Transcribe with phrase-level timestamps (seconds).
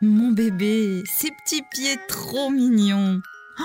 [0.00, 3.22] Mon bébé, ses petits pieds trop mignons.
[3.58, 3.62] Oh,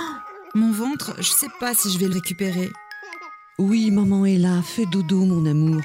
[0.55, 2.69] mon ventre, je sais pas si je vais le récupérer.
[3.57, 5.81] Oui, maman est là, fais dodo, mon amour.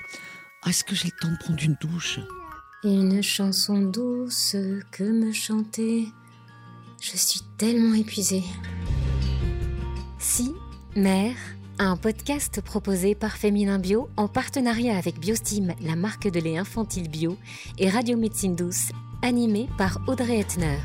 [0.67, 2.21] Est-ce que j'ai le temps de prendre une douche?
[2.85, 4.55] Une chanson douce
[4.93, 6.07] que me chanter.
[7.01, 8.45] Je suis tellement épuisée.
[10.19, 10.55] Si,
[10.95, 11.37] mère,
[11.79, 17.09] un podcast proposé par Féminin Bio en partenariat avec Biostime, la marque de lait infantile
[17.09, 17.37] bio,
[17.79, 18.91] et Radio Médecine Douce,
[19.23, 20.79] animé par Audrey Etner.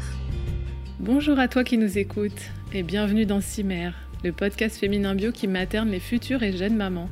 [1.00, 2.42] Bonjour à toi qui nous écoutes
[2.74, 7.10] et bienvenue dans Cimère, le podcast féminin bio qui materne les futures et jeunes mamans.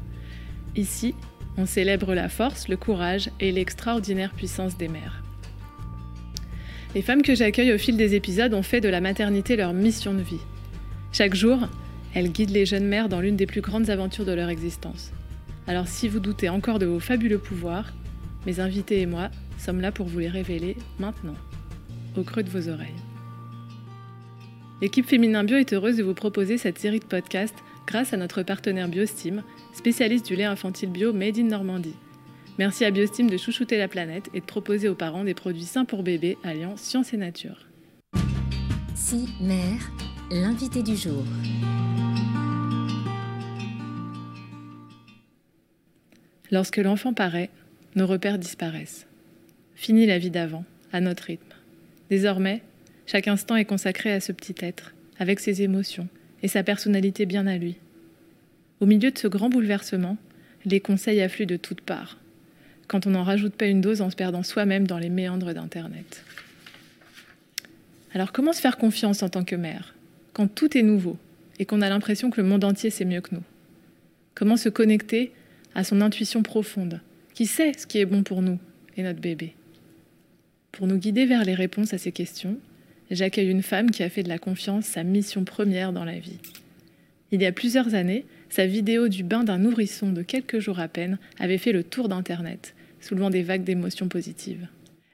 [0.76, 1.14] Ici,
[1.58, 5.24] on célèbre la force, le courage et l'extraordinaire puissance des mères.
[6.96, 10.14] Les femmes que j'accueille au fil des épisodes ont fait de la maternité leur mission
[10.14, 10.42] de vie.
[11.12, 11.68] Chaque jour,
[12.18, 15.12] elles guident les jeunes mères dans l'une des plus grandes aventures de leur existence.
[15.68, 17.94] Alors si vous doutez encore de vos fabuleux pouvoirs,
[18.48, 21.36] mes invités et moi sommes là pour vous les révéler maintenant,
[22.18, 22.88] au creux de vos oreilles.
[24.82, 28.42] L'équipe Féminin Bio est heureuse de vous proposer cette série de podcasts grâce à notre
[28.42, 31.96] partenaire Biostim, spécialiste du lait infantile bio Made in Normandie.
[32.58, 35.86] Merci à Biostim de chouchouter la planète et de proposer aux parents des produits sains
[35.86, 37.68] pour bébés alliant science et nature.
[38.96, 39.92] Si, mère,
[40.32, 41.24] l'invité du jour.
[46.52, 47.50] Lorsque l'enfant paraît,
[47.96, 49.06] nos repères disparaissent.
[49.76, 51.54] Fini la vie d'avant, à notre rythme.
[52.10, 52.62] Désormais,
[53.06, 56.08] chaque instant est consacré à ce petit être, avec ses émotions
[56.44, 57.78] et sa personnalité bien à lui.
[58.80, 60.18] Au milieu de ce grand bouleversement,
[60.66, 62.18] les conseils affluent de toutes parts,
[62.88, 66.24] quand on n'en rajoute pas une dose en se perdant soi-même dans les méandres d'Internet.
[68.14, 69.96] Alors comment se faire confiance en tant que mère,
[70.34, 71.18] quand tout est nouveau
[71.60, 73.44] et qu'on a l'impression que le monde entier sait mieux que nous?
[74.36, 75.32] Comment se connecter
[75.78, 77.02] à son intuition profonde,
[77.36, 78.58] qui sait ce qui est bon pour nous
[78.98, 79.54] et notre bébé?
[80.72, 82.58] Pour nous guider vers les réponses à ces questions,
[83.12, 86.40] j'accueille une femme qui a fait de la confiance sa mission première dans la vie.
[87.32, 90.88] Il y a plusieurs années, sa vidéo du bain d'un nourrisson de quelques jours à
[90.88, 94.68] peine avait fait le tour d'Internet, soulevant des vagues d'émotions positives.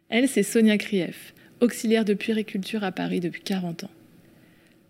[0.07, 3.91] Elle, c'est Sonia Krief, auxiliaire de puériculture à Paris depuis 40 ans.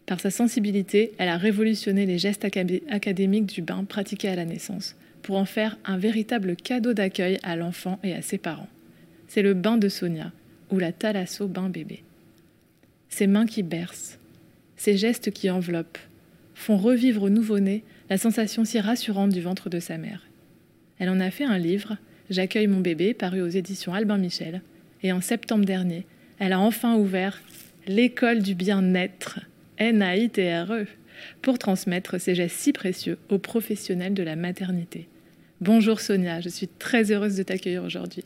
[0.06, 4.96] Par sa sensibilité, elle a révolutionné les gestes académiques du bain pratiqué à la naissance,
[5.24, 8.70] pour en faire un véritable cadeau d'accueil à l'enfant et à ses parents.
[9.28, 10.32] C'est le bain de Sonia,
[10.70, 12.04] ou la thalasso bain bébé
[13.14, 14.18] ses mains qui bercent,
[14.76, 16.00] ses gestes qui enveloppent,
[16.56, 20.28] font revivre au nouveau-né la sensation si rassurante du ventre de sa mère.
[20.98, 21.98] Elle en a fait un livre,
[22.30, 24.62] J'accueille mon bébé, paru aux éditions Albin Michel,
[25.04, 26.08] et en septembre dernier,
[26.40, 27.42] elle a enfin ouvert
[27.86, 29.42] l'école du bien-être,
[29.78, 30.88] N-A-I-T-R-E,
[31.42, 35.08] pour transmettre ces gestes si précieux aux professionnels de la maternité.
[35.62, 38.24] Bonjour Sonia, je suis très heureuse de t'accueillir aujourd'hui.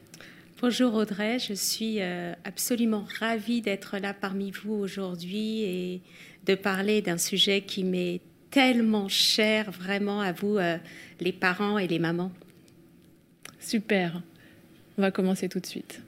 [0.59, 6.01] Bonjour Audrey, je suis euh, absolument ravie d'être là parmi vous aujourd'hui et
[6.45, 10.77] de parler d'un sujet qui m'est tellement cher vraiment à vous, euh,
[11.19, 12.31] les parents et les mamans.
[13.59, 14.23] Super,
[14.97, 16.01] on va commencer tout de suite.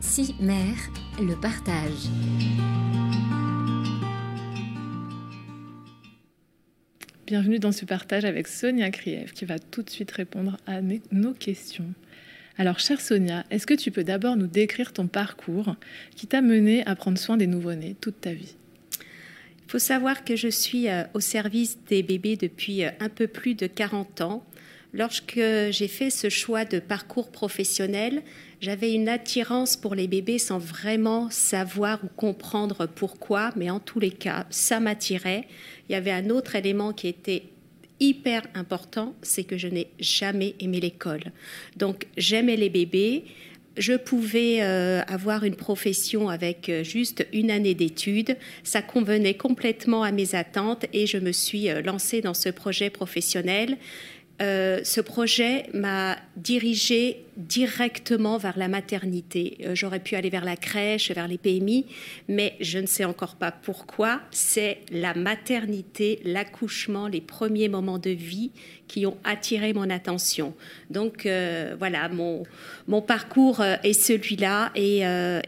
[0.00, 0.78] Si mère,
[1.20, 2.08] le partage.
[7.28, 11.34] Bienvenue dans ce partage avec Sonia Krief qui va tout de suite répondre à nos
[11.34, 11.92] questions.
[12.56, 15.76] Alors, chère Sonia, est-ce que tu peux d'abord nous décrire ton parcours
[16.16, 18.56] qui t'a mené à prendre soin des nouveau-nés toute ta vie?
[18.94, 23.26] Il faut savoir que je suis euh, au service des bébés depuis euh, un peu
[23.26, 24.42] plus de 40 ans.
[24.98, 28.20] Lorsque j'ai fait ce choix de parcours professionnel,
[28.60, 34.00] j'avais une attirance pour les bébés sans vraiment savoir ou comprendre pourquoi, mais en tous
[34.00, 35.46] les cas, ça m'attirait.
[35.88, 37.44] Il y avait un autre élément qui était
[38.00, 41.30] hyper important, c'est que je n'ai jamais aimé l'école.
[41.76, 43.24] Donc j'aimais les bébés.
[43.76, 48.36] Je pouvais euh, avoir une profession avec euh, juste une année d'études.
[48.64, 52.90] Ça convenait complètement à mes attentes et je me suis euh, lancée dans ce projet
[52.90, 53.78] professionnel.
[54.40, 59.58] Euh, ce projet m'a dirigé directement vers la maternité.
[59.64, 61.86] Euh, j'aurais pu aller vers la crèche, vers les PMI,
[62.28, 64.20] mais je ne sais encore pas pourquoi.
[64.30, 68.52] C'est la maternité, l'accouchement, les premiers moments de vie
[68.86, 70.54] qui ont attiré mon attention.
[70.90, 72.44] Donc euh, voilà, mon,
[72.86, 74.70] mon parcours est celui-là.
[74.76, 74.98] Et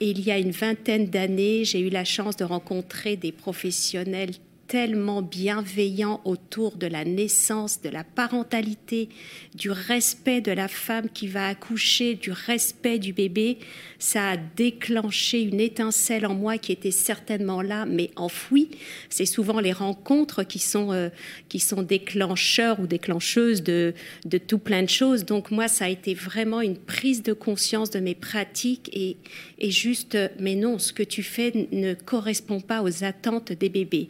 [0.00, 4.32] il y a une vingtaine d'années, j'ai eu la chance de rencontrer des professionnels
[4.70, 9.08] tellement bienveillant autour de la naissance, de la parentalité,
[9.56, 13.58] du respect de la femme qui va accoucher, du respect du bébé.
[13.98, 18.68] Ça a déclenché une étincelle en moi qui était certainement là, mais enfouie.
[19.08, 21.08] C'est souvent les rencontres qui sont, euh,
[21.48, 23.92] qui sont déclencheurs ou déclencheuses de,
[24.24, 25.24] de tout plein de choses.
[25.24, 29.16] Donc moi, ça a été vraiment une prise de conscience de mes pratiques et,
[29.58, 34.08] et juste, mais non, ce que tu fais ne correspond pas aux attentes des bébés.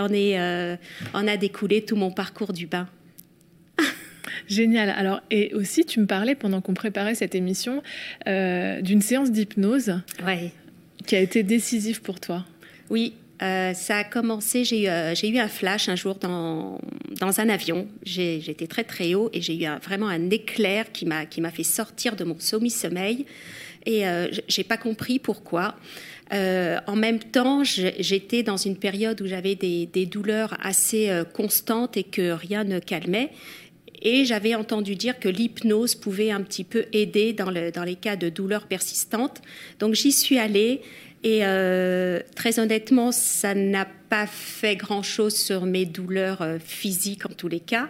[0.00, 0.76] On, est, euh,
[1.14, 2.88] a découlé tout mon parcours du bain.
[4.48, 4.90] Génial.
[4.90, 7.82] Alors, et aussi, tu me parlais pendant qu'on préparait cette émission
[8.26, 10.52] euh, d'une séance d'hypnose ouais.
[11.06, 12.44] qui a été décisive pour toi.
[12.90, 16.80] Oui, euh, ça a commencé, j'ai eu, euh, eu, un flash un jour dans,
[17.20, 17.86] dans un avion.
[18.02, 22.16] J'étais très très haut et j'ai eu un, vraiment un éclair qui m'a fait sortir
[22.16, 23.26] de mon semi-sommeil.
[23.84, 25.76] Et euh, j'ai pas compris pourquoi.
[26.32, 31.96] Euh, en même temps, j'étais dans une période où j'avais des, douleurs assez euh, constantes
[31.96, 33.30] et que rien ne calmait.
[34.02, 37.96] Et j'avais entendu dire que l'hypnose pouvait un petit peu aider dans, le, dans, les
[37.96, 39.40] cas de douleurs persistantes.
[39.78, 40.82] Donc j'y suis allée
[41.24, 47.48] et euh, très honnêtement, ça n'a pas fait grand-chose sur mes douleurs physiques en tous
[47.48, 47.88] les cas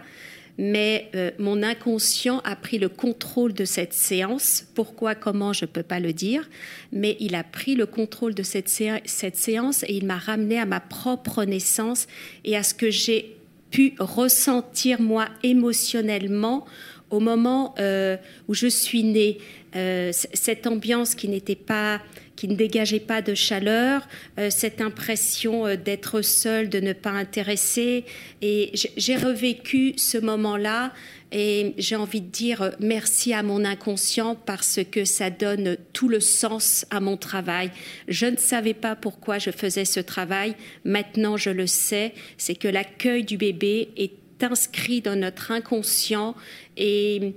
[0.57, 4.65] mais euh, mon inconscient a pris le contrôle de cette séance.
[4.73, 6.49] Pourquoi, comment, je ne peux pas le dire,
[6.91, 8.69] mais il a pris le contrôle de cette,
[9.05, 12.07] cette séance et il m'a ramené à ma propre naissance
[12.43, 13.37] et à ce que j'ai
[13.69, 16.65] pu ressentir moi émotionnellement
[17.09, 18.17] au moment euh,
[18.47, 19.37] où je suis née.
[19.75, 22.01] Euh, cette ambiance qui n'était pas
[22.35, 24.07] qui ne dégageait pas de chaleur,
[24.37, 28.05] euh, cette impression d'être seule, de ne pas intéresser.
[28.43, 30.93] Et j'ai revécu ce moment-là
[31.31, 36.19] et j'ai envie de dire merci à mon inconscient parce que ça donne tout le
[36.19, 37.71] sens à mon travail.
[38.07, 40.55] Je ne savais pas pourquoi je faisais ce travail.
[40.85, 42.13] Maintenant, je le sais.
[42.37, 44.11] C'est que l'accueil du bébé est
[44.41, 46.35] inscrit dans notre inconscient
[46.75, 47.33] et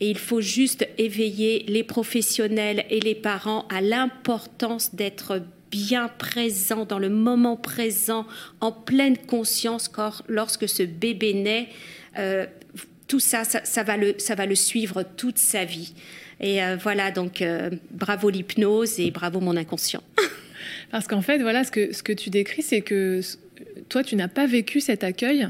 [0.00, 6.98] il faut juste éveiller les professionnels et les parents à l'importance d'être bien présent dans
[6.98, 8.26] le moment présent,
[8.60, 9.90] en pleine conscience
[10.28, 11.68] lorsque ce bébé naît.
[12.18, 12.46] Euh,
[13.08, 15.92] tout ça, ça, va le, ça va le suivre toute sa vie.
[16.40, 20.02] Et euh, voilà, donc euh, bravo l'hypnose et bravo mon inconscient.
[20.90, 23.20] Parce qu'en fait, voilà, ce que, ce que tu décris, c'est que
[23.88, 25.48] toi, tu n'as pas vécu cet accueil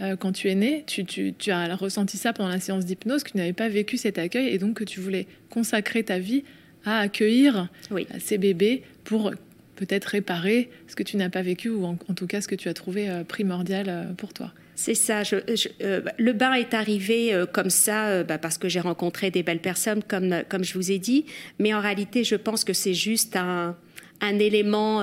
[0.00, 3.36] euh, quand tu es né, tu, as ressenti ça pendant la séance d'hypnose, que tu
[3.36, 6.44] n'avais pas vécu cet accueil et donc que tu voulais consacrer ta vie
[6.84, 9.32] à accueillir euh, ces bébés pour
[9.76, 12.68] peut-être réparer ce que tu n'as pas vécu ou en, tout cas ce que tu
[12.68, 14.52] as trouvé euh, primordial pour toi.
[14.74, 15.22] C'est ça.
[15.22, 20.42] le bain est arrivé comme ça bah, parce que j'ai rencontré des belles personnes, comme,
[20.50, 21.24] comme je vous ai dit.
[21.58, 23.74] Mais en réalité, je pense que c'est juste un,
[24.20, 25.02] un élément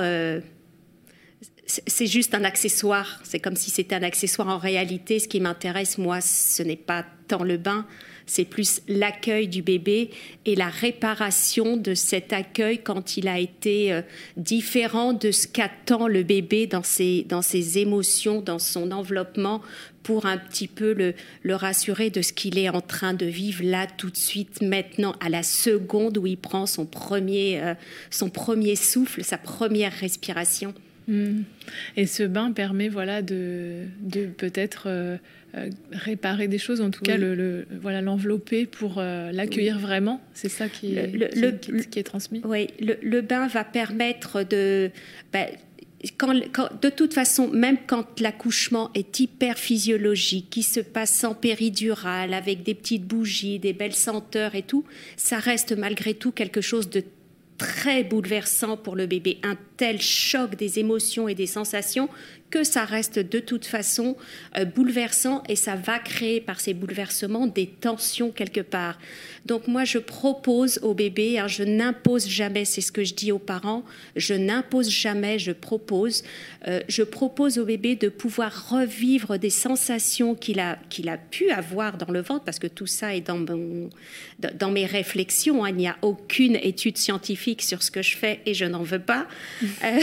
[1.88, 3.20] c'est juste un accessoire.
[3.24, 4.48] C'est comme si c'était un accessoire.
[4.48, 7.86] En réalité, ce qui m'intéresse, moi, ce n'est pas tant le bain,
[8.26, 10.10] c'est plus l'accueil du bébé
[10.46, 14.02] et la réparation de cet accueil quand il a été euh,
[14.38, 19.62] différent de ce qu'attend le bébé dans ses, dans ses émotions, dans son enveloppement,
[20.04, 23.64] pour un petit peu le, le rassurer de ce qu'il est en train de vivre
[23.64, 27.74] là, tout de suite, maintenant, à la seconde où il prend son premier, euh,
[28.10, 30.74] son premier souffle, sa première respiration.
[31.08, 31.42] Mm.
[31.98, 35.18] Et ce bain permet voilà de, de peut-être euh,
[35.56, 40.22] euh, réparer des choses, en tout cas le, voilà l'envelopper pour euh, l'accueillir vraiment.
[40.34, 40.96] C'est ça qui,
[41.90, 42.42] qui, est transmis.
[42.46, 44.90] Oui, le, bain va permettre de
[45.32, 45.48] ben,
[46.18, 52.34] quand, de toute façon, même quand l'accouchement est hyper physiologique, qui se passe en péridurale,
[52.34, 54.84] avec des petites bougies, des belles senteurs et tout,
[55.16, 57.04] ça reste malgré tout quelque chose de
[57.64, 62.10] très bouleversant pour le bébé, un tel choc des émotions et des sensations
[62.54, 64.16] que ça reste de toute façon
[64.58, 69.00] euh, bouleversant et ça va créer par ces bouleversements des tensions quelque part.
[69.46, 73.32] Donc moi, je propose au bébé, hein, je n'impose jamais, c'est ce que je dis
[73.32, 73.84] aux parents,
[74.16, 76.24] je n'impose jamais, je propose.
[76.68, 81.50] Euh, je propose au bébé de pouvoir revivre des sensations qu'il a, qu'il a pu
[81.50, 83.44] avoir dans le ventre, parce que tout ça est dans,
[84.54, 85.66] dans mes réflexions.
[85.66, 85.70] Hein.
[85.70, 89.00] il n'y a aucune étude scientifique sur ce que je fais et je n'en veux
[89.00, 89.28] pas.
[89.84, 90.00] Euh,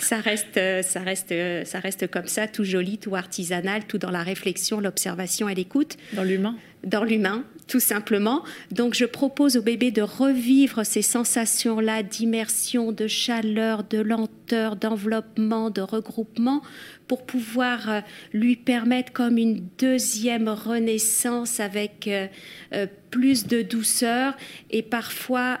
[0.00, 1.32] ça reste, ça reste
[1.64, 5.96] ça reste comme ça, tout joli, tout artisanal, tout dans la réflexion, l'observation et l'écoute.
[6.12, 8.42] Dans l'humain Dans l'humain, tout simplement.
[8.70, 15.70] Donc je propose au bébé de revivre ces sensations-là d'immersion, de chaleur, de lenteur, d'enveloppement,
[15.70, 16.62] de regroupement,
[17.08, 18.00] pour pouvoir euh,
[18.32, 22.26] lui permettre comme une deuxième renaissance avec euh,
[22.72, 24.34] euh, plus de douceur
[24.70, 25.58] et parfois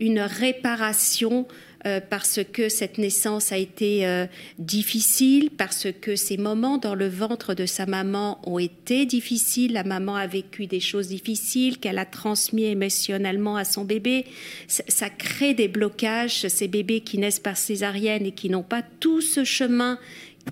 [0.00, 1.46] une réparation
[1.86, 4.24] euh, parce que cette naissance a été euh,
[4.58, 9.74] difficile, parce que ces moments dans le ventre de sa maman ont été difficiles.
[9.74, 14.24] La maman a vécu des choses difficiles qu'elle a transmis émotionnellement à son bébé.
[14.66, 16.48] Ça crée des blocages.
[16.48, 19.98] Ces bébés qui naissent par césarienne et qui n'ont pas tout ce chemin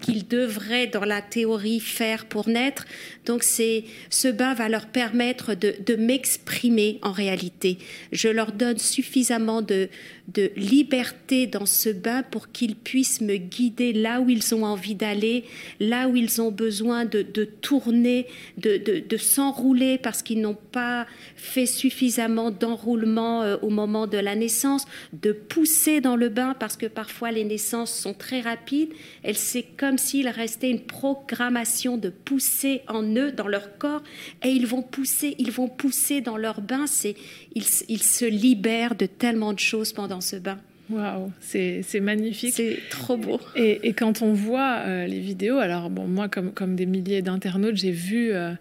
[0.01, 2.87] qu'ils devraient dans la théorie faire pour naître.
[3.27, 7.79] Donc c'est ce bain va leur permettre de, de m'exprimer en réalité.
[8.11, 9.89] Je leur donne suffisamment de,
[10.29, 14.95] de liberté dans ce bain pour qu'ils puissent me guider là où ils ont envie
[14.95, 15.45] d'aller,
[15.81, 18.27] là où ils ont besoin de, de tourner,
[18.57, 24.37] de, de s'enrouler parce qu'ils n'ont pas fait suffisamment d'enroulement euh, au moment de la
[24.37, 28.91] naissance, de pousser dans le bain parce que parfois les naissances sont très rapides.
[29.35, 34.03] C'est comme s'il restait une programmation de pousser en eux, dans leur corps,
[34.45, 36.87] et ils vont pousser, ils vont pousser dans leur bain.
[36.87, 37.17] C'est,
[37.55, 40.59] ils, ils se libèrent de tellement de choses pendant ce bain.
[40.91, 42.55] Waouh, c'est magnifique.
[42.55, 43.41] C'est trop beau.
[43.57, 47.23] Et, et, quand on voit euh, les vidéos, alors bon, moi, comme, comme des milliers
[47.23, 48.53] d'internautes, j'ai vu euh,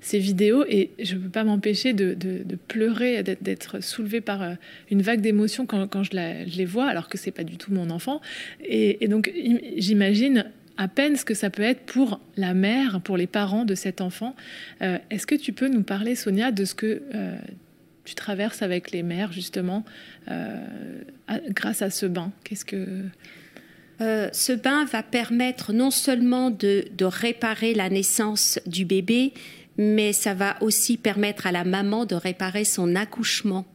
[0.00, 4.42] ces vidéos et je ne peux pas m'empêcher de, de, de, pleurer, d'être soulevée par
[4.42, 4.54] euh,
[4.90, 7.56] une vague d'émotions quand, quand je, la, je, les vois, alors que c'est pas du
[7.56, 8.20] tout mon enfant.
[8.64, 9.32] Et, et donc,
[9.76, 10.46] j'imagine
[10.76, 14.00] à peine ce que ça peut être pour la mère, pour les parents de cet
[14.00, 14.36] enfant.
[14.80, 17.02] Est-ce que tu peux nous parler, Sonia, de ce que
[18.08, 19.84] tu traverses avec les mères, justement,
[20.30, 20.56] euh,
[21.50, 23.04] grâce à ce bain Qu'est-ce que...
[24.00, 29.34] Euh, ce bain va permettre non seulement de, réparer la naissance du bébé,
[29.76, 33.66] mais ça va aussi permettre à la maman de réparer son accouchement.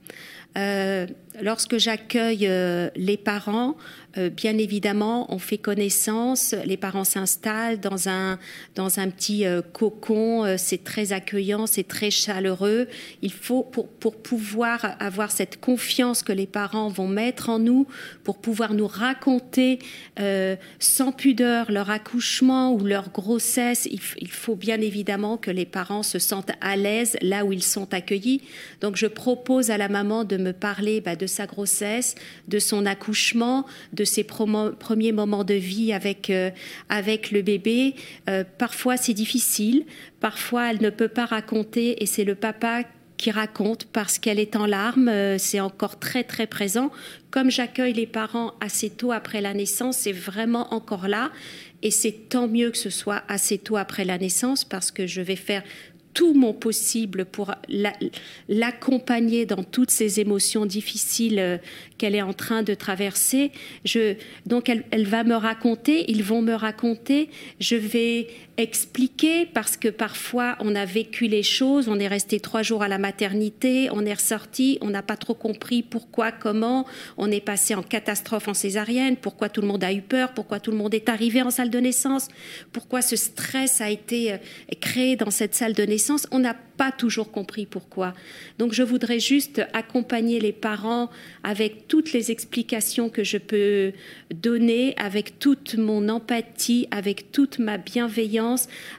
[0.57, 1.05] Euh,
[1.41, 2.49] lorsque j'accueille
[2.95, 3.75] les parents,
[4.15, 8.37] bien évidemment, on fait connaissance, les parents s'installent dans un,
[8.75, 12.87] dans un petit euh, cocon, euh, c'est très accueillant, c'est très chaleureux.
[13.21, 17.87] Il faut, pour, pour pouvoir avoir cette confiance que les parents vont mettre en nous,
[18.23, 19.79] pour pouvoir nous raconter
[20.19, 25.65] euh, sans pudeur leur accouchement ou leur grossesse, il, il, faut bien évidemment que les
[25.65, 28.41] parents se sentent à l'aise là où ils sont accueillis.
[28.81, 32.15] Donc je propose à la maman de me parler bah, de sa grossesse,
[32.47, 36.49] de son accouchement, de ses premiers moments de vie avec, euh,
[36.89, 37.95] avec le bébé.
[38.29, 39.85] Euh, parfois, c'est difficile.
[40.19, 42.83] Parfois, elle ne peut pas raconter et c'est le papa
[43.17, 45.07] qui raconte parce qu'elle est en larmes.
[45.07, 46.91] Euh, c'est encore très, très présent.
[47.31, 51.31] Comme j'accueille les parents assez tôt après la naissance, c'est vraiment encore là.
[51.81, 55.21] Et c'est tant mieux que ce soit assez tôt après la naissance parce que je
[55.21, 55.63] vais faire
[56.13, 57.53] tout mon possible pour
[58.47, 61.57] l'accompagner dans toutes ces émotions difficiles euh,
[61.97, 63.51] qu'elle est en train de traverser.
[63.85, 64.15] Je,
[64.45, 67.29] donc elle, elle, va me raconter, ils vont me raconter,
[67.59, 72.61] je vais expliquer parce que parfois on a vécu les choses, on est resté trois
[72.61, 76.85] jours à la maternité, on est ressorti, on n'a pas trop compris pourquoi, comment,
[77.17, 80.59] on est passé en catastrophe en césarienne, pourquoi tout le monde a eu peur, pourquoi
[80.59, 82.27] tout le monde est arrivé en salle de naissance,
[82.71, 84.37] pourquoi ce stress a été euh,
[84.79, 88.13] créé dans cette salle de naissance, on n'a pas toujours compris pourquoi.
[88.59, 91.09] Donc je voudrais juste accompagner les parents
[91.43, 93.93] avec toutes les explications que je peux
[94.33, 98.42] donner, avec toute mon empathie, avec toute ma bienveillance.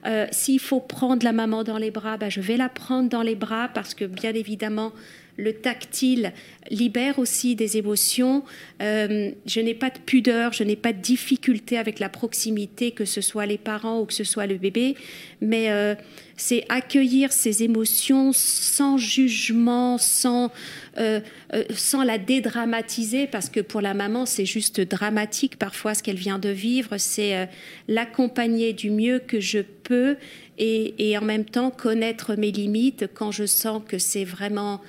[0.06, 3.22] Euh, S'il faut prendre la maman dans les bras, ben je vais la prendre dans
[3.22, 4.92] les bras parce que bien évidemment,
[5.36, 6.32] le tactile
[6.70, 8.44] libère aussi des émotions.
[8.80, 13.04] Euh, je n'ai pas de pudeur, je n'ai pas de difficulté avec la proximité, que
[13.04, 14.94] ce soit les parents ou que ce soit le bébé,
[15.40, 15.94] mais euh,
[16.36, 20.50] c'est accueillir ces émotions sans jugement, sans,
[20.98, 21.20] euh,
[21.70, 26.38] sans la dédramatiser, parce que pour la maman, c'est juste dramatique parfois ce qu'elle vient
[26.38, 27.48] de vivre, c'est
[27.88, 30.16] l'accompagner du mieux que je peux
[30.58, 33.06] et, et en même temps connaître mes limites.
[33.12, 34.80] Quand je sens que c'est vraiment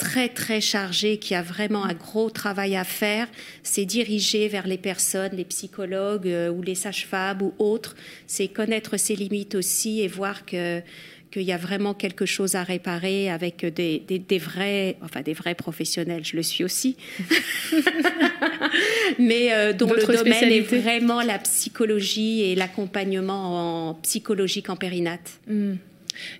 [0.00, 3.28] très très chargé, qui a vraiment un gros travail à faire,
[3.62, 7.94] c'est diriger vers les personnes, les psychologues euh, ou les sages-femmes ou autres.
[8.26, 10.80] C'est connaître ses limites aussi et voir que
[11.30, 15.32] qu'il y a vraiment quelque chose à réparer avec des, des, des, vrais, enfin des
[15.32, 16.96] vrais professionnels, je le suis aussi,
[19.20, 25.38] mais euh, dont le domaine est vraiment la psychologie et l'accompagnement en psychologique en périnate.
[25.46, 25.74] Mmh.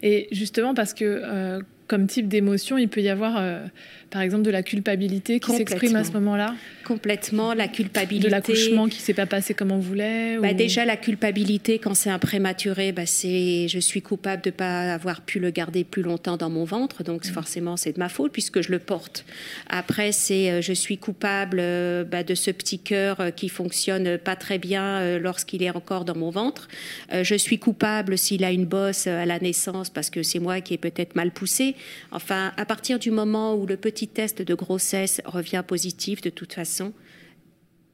[0.02, 3.66] Et justement parce que euh, comme type d'émotion, il peut y avoir, euh,
[4.11, 8.26] par exemple, de la culpabilité qui s'exprime à ce moment-là Complètement, la culpabilité.
[8.26, 10.55] De l'accouchement qui ne s'est pas passé comme on voulait bah, ou...
[10.55, 14.93] Déjà, la culpabilité, quand c'est un prématuré, bah, c'est je suis coupable de ne pas
[14.93, 17.29] avoir pu le garder plus longtemps dans mon ventre, donc mmh.
[17.29, 19.25] forcément, c'est de ma faute puisque je le porte.
[19.69, 24.19] Après, c'est euh, je suis coupable euh, bah, de ce petit cœur euh, qui fonctionne
[24.19, 26.69] pas très bien lorsqu'il est encore dans mon ventre.
[27.12, 30.75] Je suis coupable s'il a une bosse à la naissance parce que c'est moi qui
[30.75, 31.75] ai peut-être mal poussé.
[32.12, 36.52] Enfin, à partir du moment où le petit test de grossesse revient positif, de toute
[36.52, 36.92] façon,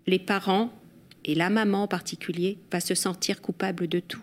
[0.06, 0.72] les parents,
[1.24, 4.22] et la maman en particulier, va se sentir coupable de tout.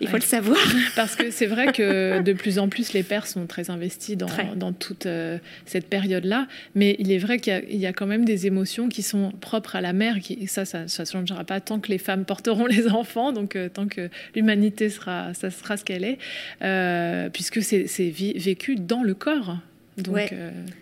[0.00, 0.58] Il faut le savoir.
[0.96, 4.28] Parce que c'est vrai que de plus en plus, les pères sont très investis dans,
[4.56, 6.46] dans toute euh, cette période-là.
[6.74, 9.80] Mais il est vrai qu'il y, a quand même des émotions qui sont propres à
[9.80, 10.18] la mère.
[10.20, 13.68] Qui, ça, ça ne changera pas tant que les femmes porteront les enfants, donc euh,
[13.68, 16.18] tant que l'humanité sera, ça sera ce qu'elle est,
[16.62, 19.58] euh, puisque c'est vécu dans le corps.
[20.02, 20.34] Donc,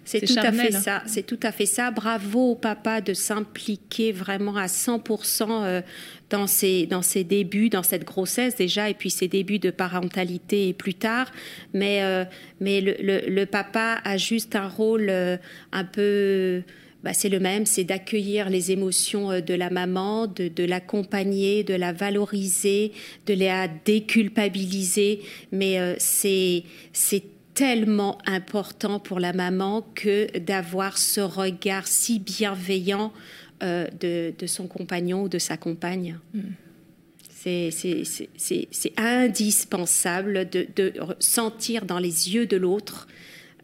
[0.04, 0.80] c'est tout à fait hein.
[0.80, 1.02] ça.
[1.06, 1.90] C'est tout à fait ça.
[1.90, 5.82] Bravo au papa de s'impliquer vraiment à 100%
[6.30, 10.72] dans ses, dans ses débuts, dans cette grossesse déjà, et puis ses débuts de parentalité
[10.72, 11.30] plus tard.
[11.72, 12.24] Mais, euh,
[12.60, 12.94] mais le,
[13.28, 15.36] le, papa a juste un rôle euh,
[15.72, 16.62] un peu...
[17.04, 21.62] Bah, c'est le même, c'est d'accueillir les émotions euh, de la maman, de, de l'accompagner,
[21.62, 22.92] de la valoriser,
[23.26, 25.20] de la déculpabiliser.
[25.52, 27.22] Mais c'est c'est
[27.58, 33.12] tellement important pour la maman que d'avoir ce regard si bienveillant
[33.64, 36.20] euh, de, son compagnon ou de sa compagne.
[36.34, 36.40] Mm.
[37.34, 43.08] C'est indispensable de, de, sentir dans les yeux de l'autre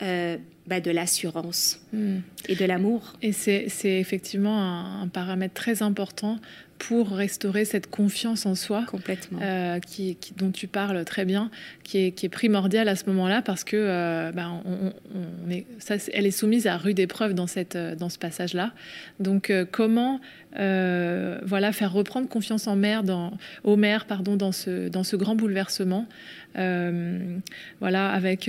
[0.03, 0.37] euh,
[0.67, 2.17] bah, de l'assurance mm.
[2.49, 3.13] et de l'amour.
[3.21, 6.39] Et c'est effectivement un, paramètre très important
[6.79, 11.51] pour restaurer cette confiance en soi, complètement, euh, qui, dont tu parles très bien,
[11.83, 15.97] qui est, qui est primordiale à ce moment-là parce que euh, ben, on, est, ça,
[16.15, 18.73] elle est soumise à rude épreuve dans cette dans ce passage-là.
[19.21, 20.19] Donc euh, comment
[20.57, 25.35] voilà faire reprendre confiance en mère, dans, aux mères, pardon, dans ce dans ce grand
[25.35, 26.07] bouleversement,
[26.55, 28.49] voilà avec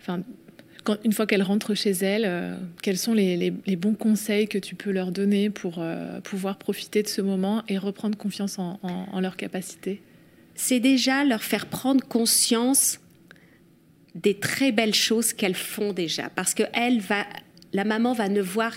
[0.00, 0.22] enfin
[1.04, 4.90] une fois qu'elles rentrent chez elles, euh, quels sont les, bons conseils que tu peux
[4.90, 9.36] leur donner pour euh, pouvoir profiter de ce moment et reprendre confiance en, en leurs
[9.36, 10.00] capacités
[10.54, 12.98] C'est déjà leur faire prendre conscience
[14.14, 16.62] des très belles choses qu'elles font déjà, parce que
[17.72, 18.72] la maman va ne voir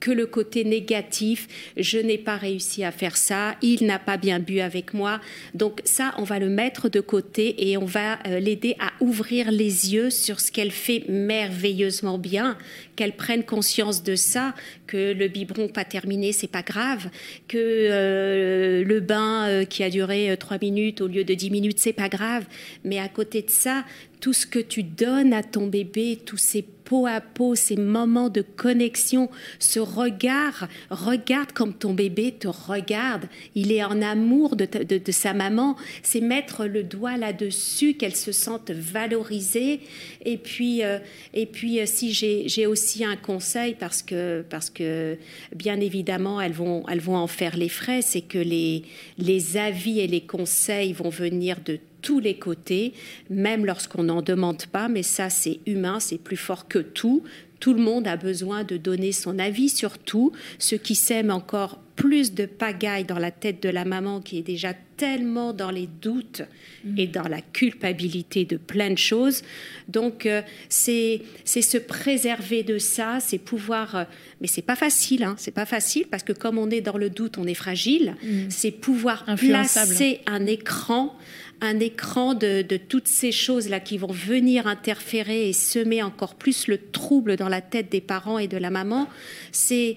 [0.00, 4.38] que le côté négatif, je n'ai pas réussi à faire ça, il n'a pas bien
[4.38, 5.20] bu avec moi.
[5.54, 9.50] Donc ça, on va le mettre de côté et on va euh, l'aider à ouvrir
[9.50, 12.56] les yeux sur ce qu'elle fait merveilleusement bien,
[12.96, 14.54] qu'elle prenne conscience de ça,
[14.86, 17.08] que le biberon pas terminé, c'est pas grave,
[17.48, 21.78] que euh, le bain euh, qui a duré trois minutes au lieu de dix minutes,
[21.78, 22.44] c'est pas grave.
[22.84, 23.84] Mais à côté de ça,
[24.20, 28.30] tout ce que tu donnes à ton bébé, tous ces peau à peau, ces moments
[28.30, 29.28] de connexion,
[29.58, 35.76] ce regard, regarde comme ton bébé te regarde, il est en amour de, sa maman,
[36.02, 39.80] c'est mettre le doigt là-dessus, qu'elle se sente valorisée.
[40.24, 40.98] Et puis, euh,
[41.34, 45.18] et puis euh, si j'ai aussi un conseil, parce que, parce que
[45.54, 48.82] bien évidemment, elles vont, elles vont en faire les frais, c'est que les,
[49.18, 52.92] les avis et les conseils vont venir de tous les côtés,
[53.30, 57.22] même lorsqu'on n'en demande pas, mais ça c'est humain, c'est plus fort que tout.
[57.60, 61.80] Tout le monde a besoin de donner son avis sur tout, ce qui sème encore
[61.98, 65.88] plus de pagaille dans la tête de la maman qui est déjà tellement dans les
[66.00, 66.42] doutes
[66.96, 69.42] et dans la culpabilité de plein de choses.
[69.88, 74.04] Donc euh, c'est c'est se préserver de ça, c'est pouvoir euh,
[74.40, 77.10] mais c'est pas facile hein, c'est pas facile parce que comme on est dans le
[77.10, 78.48] doute, on est fragile, mm.
[78.48, 81.16] c'est pouvoir placer un écran
[81.60, 86.78] un écran de, toutes ces choses-là qui vont venir interférer et semer encore plus le
[86.78, 89.08] trouble dans la tête des parents et de la maman,
[89.50, 89.96] c'est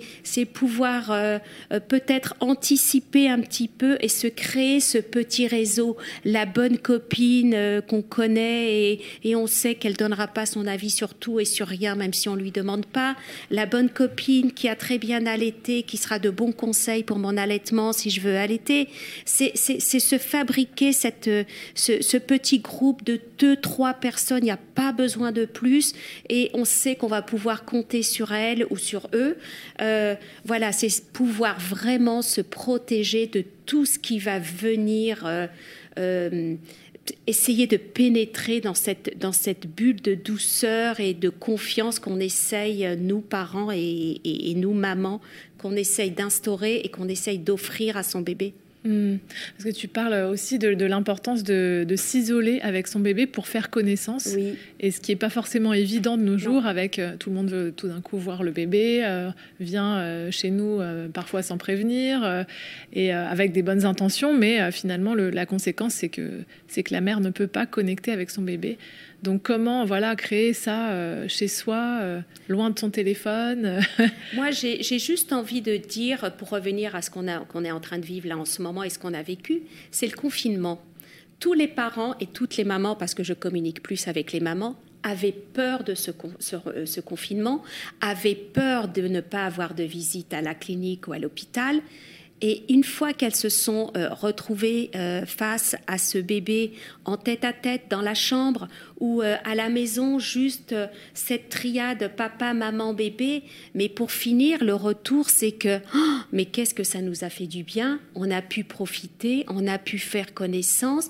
[0.54, 1.38] pouvoir euh,
[1.72, 7.54] euh, peut-être anticiper un petit peu et se créer ce petit réseau, la bonne copine
[7.54, 11.46] euh, qu'on connaît et, et, on sait qu'elle donnera pas son avis sur tout et
[11.46, 13.16] sur rien, même si on lui demande pas,
[13.50, 17.38] la bonne copine qui a très bien allaité, qui sera de bons conseils pour mon
[17.38, 18.88] allaitement si je veux allaiter,
[19.26, 21.30] c'est se fabriquer cette
[21.76, 25.94] ce, petit groupe de deux, trois personnes, il n'y a pas besoin de plus,
[26.30, 29.38] et on sait qu'on va pouvoir compter sur elles ou sur eux.
[29.82, 35.26] Euh, voilà, c'est pouvoir vraiment se protéger de tout ce qui va venir.
[35.26, 35.48] Euh,
[36.00, 36.56] euh,
[37.26, 43.72] essayer de pénétrer dans cette, bulle de douceur et de confiance qu'on essaye, nous parents
[43.72, 45.20] et, et nous mamans,
[45.58, 48.54] qu'on essaye d'instaurer et qu'on essaye d'offrir à son bébé.
[48.84, 49.18] Hmm.
[49.56, 54.30] Parce que tu parles aussi de, l'importance de, s'isoler avec son bébé pour faire connaissance.
[54.36, 54.56] Oui.
[54.80, 57.50] Et ce qui n'est pas forcément évident de nos jours, avec euh, tout le monde
[57.50, 60.80] veut tout d'un coup voir le bébé, euh, vient euh, chez nous
[61.14, 62.46] parfois sans prévenir,
[62.94, 67.20] et avec des bonnes intentions, mais finalement la conséquence c'est que, c'est que la mère
[67.20, 68.78] ne peut pas connecter avec son bébé.
[69.24, 73.80] Donc comment voilà créer ça euh, chez soi, euh, loin de son téléphone
[74.34, 78.06] Moi, j'ai juste envie de dire, pour revenir à ce qu'on est en train de
[78.06, 80.82] vivre là en ce moment et ce qu'on a vécu, c'est le confinement.
[81.40, 84.76] Tous les parents et toutes les mamans, parce que je communique plus avec les mamans,
[85.04, 86.12] avait peur de ce,
[87.02, 87.64] confinement,
[88.00, 91.82] avait peur de ne pas avoir de visite à la clinique ou à l'hôpital.
[92.42, 94.92] Et une fois qu'elles se sont retrouvées
[95.26, 96.74] face à ce bébé
[97.06, 98.68] en tête à tête dans la chambre
[99.02, 103.44] ou euh, à la maison juste euh, cette triade papa, maman, bébé.
[103.74, 107.48] Mais pour finir, le retour, c'est que oh, mais qu'est-ce que ça nous a fait
[107.48, 111.08] du bien On a pu profiter, on a pu faire connaissance.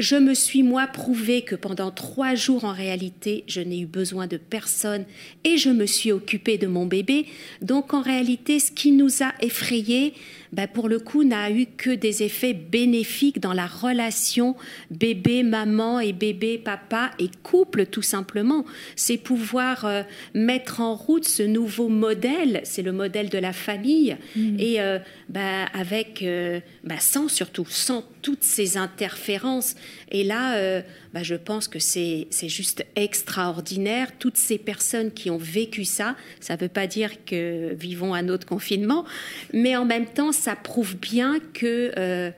[0.00, 4.26] Je me suis moi prouvé que pendant trois jours en réalité, je n'ai eu besoin
[4.26, 5.04] de personne
[5.44, 7.26] et je me suis occupée de mon bébé.
[7.60, 10.14] Donc en réalité, ce qui nous a effrayés,
[10.52, 14.56] ben, pour le coup, n'a eu que des effets bénéfiques dans la relation
[14.90, 18.64] bébé, maman et bébé, papa et couple tout simplement.
[18.96, 20.02] C'est pouvoir euh,
[20.34, 24.56] mettre en route ce nouveau modèle, c'est le modèle de la famille, mm.
[24.58, 24.98] et euh,
[25.30, 29.76] bah, avec, euh, bah, sans surtout, sans toutes ces interférences.
[30.10, 30.82] Et là,
[31.14, 34.18] bah, je pense que c'est juste extraordinaire.
[34.18, 38.28] Toutes ces personnes qui ont vécu ça, ça ne veut pas dire que vivons un
[38.28, 39.06] autre confinement,
[39.54, 42.32] mais en même temps, ça prouve bien que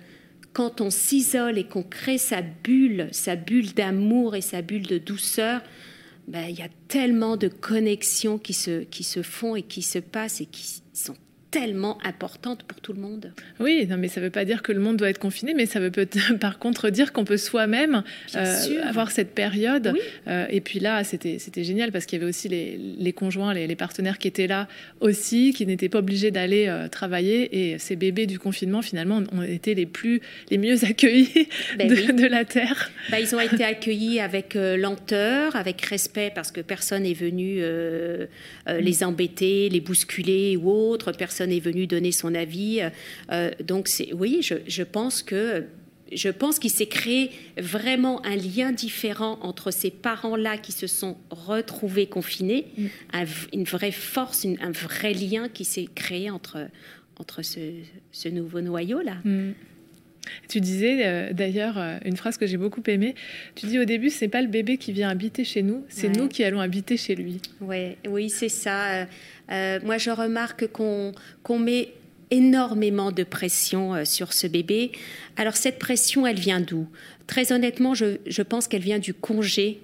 [0.52, 4.98] quand on s'isole et qu'on crée sa bulle, sa bulle d'amour et sa bulle de
[4.98, 5.62] douceur,
[6.32, 10.40] il y a tellement de connexions qui se, qui se font et qui se passent
[10.40, 11.16] et qui sont
[11.52, 13.30] tellement importante pour tout le monde.
[13.60, 15.66] Oui, non, mais ça ne veut pas dire que le monde doit être confiné, mais
[15.66, 16.08] ça veut peut
[16.40, 18.02] par contre dire qu'on peut soi-même
[18.34, 19.94] euh, avoir cette période.
[20.26, 24.18] Euh, et puis là, c'était génial parce qu'il y avait aussi les, conjoints, les, partenaires
[24.18, 24.66] qui étaient là
[25.00, 27.72] aussi, qui n'étaient pas obligés d'aller euh, travailler.
[27.72, 32.26] Et ces bébés du confinement, finalement, ont été les plus, les mieux accueillis ben de,
[32.26, 32.90] la terre.
[33.10, 37.62] Ben, ils ont été accueillis avec lenteur, avec respect, parce que personne n'est venu
[38.66, 41.12] les embêter, les bousculer ou autre.
[41.12, 42.80] Personne est venu donner son avis.
[43.30, 45.64] Euh, donc, c'est, oui, je, pense que
[46.12, 51.16] je pense qu'il s'est créé vraiment un lien différent entre ces parents-là qui se sont
[51.30, 52.86] retrouvés confinés, mm.
[53.52, 56.68] une vraie force, un vrai lien qui s'est créé entre,
[57.18, 59.16] entre ce, nouveau noyau-là.
[59.24, 59.52] Mm.
[60.48, 63.14] Tu disais euh, d'ailleurs euh, une phrase que j'ai beaucoup aimée.
[63.54, 66.28] Tu dis au début, c'est pas le bébé qui vient habiter chez nous, c'est nous
[66.28, 67.40] qui allons habiter chez lui.
[67.60, 69.06] Ouais, oui, c'est ça.
[69.52, 71.92] Euh, moi, je remarque qu'on met
[72.30, 74.92] énormément de pression euh, sur ce bébé.
[75.36, 76.88] Alors cette pression, elle vient d'où?
[77.26, 79.80] Très honnêtement, je, pense qu'elle vient du congé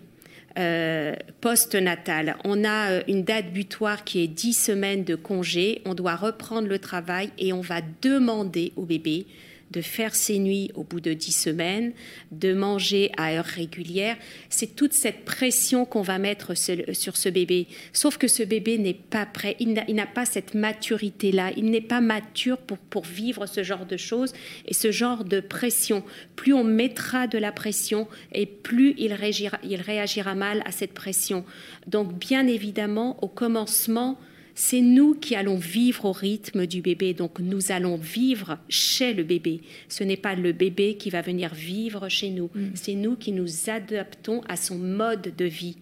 [0.59, 2.37] euh, post-natal.
[2.45, 5.83] On a une date butoir qui est 10 semaines de congé.
[5.85, 9.27] On doit reprendre le travail et on va demander au bébé
[9.71, 11.93] de faire ses nuits au bout de dix semaines,
[12.33, 14.17] de manger à heure régulière.
[14.49, 17.67] C'est toute cette pression qu'on va mettre sur ce bébé.
[17.93, 22.01] Sauf que ce bébé n'est pas prêt, il n'a pas cette maturité-là, il n'est pas
[22.01, 24.33] mature pour, vivre ce genre de choses
[24.67, 26.03] et ce genre de pression.
[26.37, 31.45] Plus on mettra de la pression et plus il réagira mal à cette pression.
[31.87, 34.19] Donc bien évidemment, au commencement,
[34.61, 39.23] c'est nous qui allons vivre au rythme du bébé, donc nous allons vivre chez le
[39.23, 39.61] bébé.
[39.89, 42.71] Ce n'est pas le bébé qui va venir vivre chez nous, mm.
[42.75, 45.77] c'est nous qui nous adaptons à son mode de vie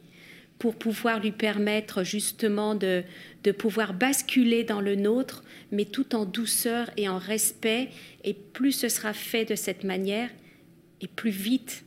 [0.58, 3.02] pour pouvoir lui permettre justement de,
[3.44, 7.88] de pouvoir basculer dans le nôtre, mais tout en douceur et en respect.
[8.24, 10.28] Et plus ce sera fait de cette manière,
[11.00, 11.86] et plus vite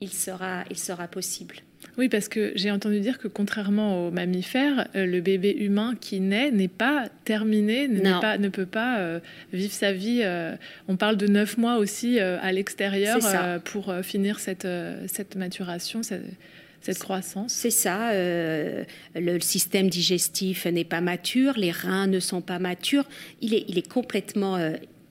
[0.00, 1.56] il sera, il sera possible.
[1.96, 6.20] Oui, parce que j'ai entendu dire que contrairement aux mammifères, euh, le bébé humain qui
[6.20, 7.88] naît n'est pas terminé,
[8.20, 9.20] pas, ne peut pas euh,
[9.52, 10.20] vivre sa vie.
[10.22, 10.56] Euh,
[10.88, 13.18] on parle de neuf mois aussi à l'extérieur
[13.64, 14.66] pour finir cette,
[15.06, 16.02] cette maturation.
[16.02, 18.12] Cette, croissance C'est ça.
[18.12, 23.04] le système digestif n'est pas mature, les reins ne sont pas matures.
[23.40, 24.58] Il est, il est complètement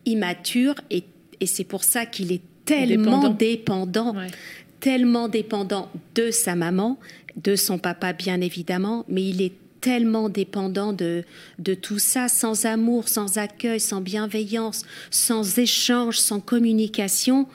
[0.05, 1.03] immature et,
[1.39, 4.15] et c'est pour ça qu'il est tellement dépendant,
[4.83, 6.99] tellement dépendant de sa maman,
[7.41, 11.23] de son papa bien évidemment, mais il est tellement dépendant de,
[11.57, 17.47] de tout ça, sans amour, sans accueil, sans bienveillance, sans échange, sans communication.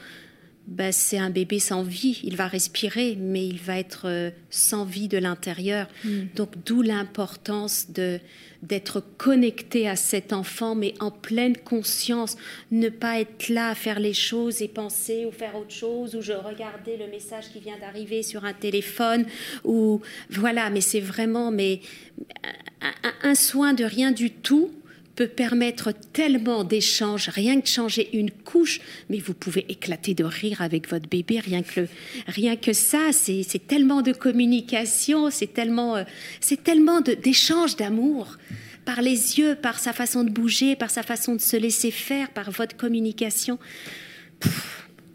[0.68, 2.20] Ben, c'est un bébé sans vie.
[2.24, 5.88] Il va respirer, mais il va être euh, sans vie de l'intérieur.
[6.04, 6.20] Mm.
[6.36, 8.20] Donc, d'où l'importance de,
[8.62, 12.36] d'être connecté à cet enfant, mais en pleine conscience,
[12.70, 16.20] ne pas être là à faire les choses et penser ou faire autre chose, ou
[16.20, 19.24] je regardais le message qui vient d'arriver sur un téléphone,
[19.64, 21.80] ou voilà, mais c'est vraiment mais
[23.22, 24.70] un, soin de rien du tout
[25.18, 30.62] peut permettre tellement d'échanges, rien que changer une couche, mais vous pouvez éclater de rire
[30.62, 31.88] avec votre bébé, rien que,
[32.28, 36.04] rien que ça, c'est tellement de communication, c'est tellement, euh,
[36.40, 38.38] c'est tellement d'échanges d'amour
[38.84, 42.30] par les yeux, par sa façon de bouger, par sa façon de se laisser faire,
[42.30, 43.58] par votre communication.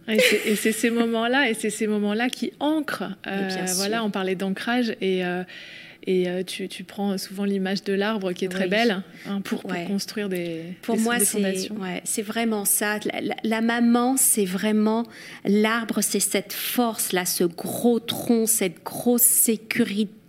[0.09, 3.15] Et c'est ces moments-là, et c'est ces moments-là qui ancrent.
[3.25, 5.43] Euh, voilà, on parlait d'ancrage et euh,
[6.05, 9.61] et euh, tu, tu, prends souvent l'image de l'arbre qui est très belle hein, pour,
[9.61, 12.99] pour construire des Pour moi, c'est vraiment ça.
[13.43, 15.05] La, maman, c'est vraiment
[15.45, 20.22] l'arbre, c'est cette force-là, ce gros tronc, cette grosse sécurité